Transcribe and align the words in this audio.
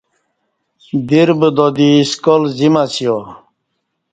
دیر 1.07 1.29
بدا 1.39 1.67
دی 1.75 1.91
سکال 2.11 2.41
زیم 2.57 2.75
اسیا 2.83 3.17